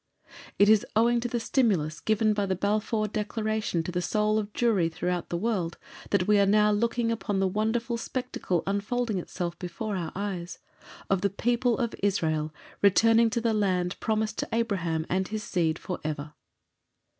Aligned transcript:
It 0.57 0.67
is 0.67 0.83
owing 0.95 1.19
to 1.19 1.27
the 1.27 1.39
stimulus 1.39 1.99
given 1.99 2.33
by 2.33 2.47
the 2.47 2.55
Balfour 2.55 3.07
Declaration 3.07 3.83
to 3.83 3.91
the 3.91 4.01
soul 4.01 4.39
of 4.39 4.51
Jewry 4.51 4.89
throughout 4.91 5.29
the 5.29 5.37
world 5.37 5.77
that 6.09 6.25
we 6.27 6.39
are 6.39 6.45
now 6.47 6.71
looking 6.71 7.11
upon 7.11 7.39
the 7.39 7.47
wonderful 7.47 7.97
spectacle 7.97 8.63
unfolding 8.65 9.19
itself 9.19 9.59
before 9.59 9.95
our 9.95 10.11
eyes, 10.15 10.57
of 11.07 11.21
the 11.21 11.29
people 11.29 11.77
of 11.77 11.93
Israel 12.01 12.51
returning 12.81 13.29
to 13.29 13.41
the 13.41 13.53
Land 13.53 13.95
promised 13.99 14.39
to 14.39 14.49
Abraham 14.51 15.05
and 15.07 15.27
his 15.27 15.43
seed 15.43 15.77
for 15.77 15.99
ever. 16.03 16.33